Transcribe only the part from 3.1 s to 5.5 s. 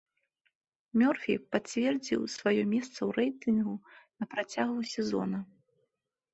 рэйтынгу на працягу сезона.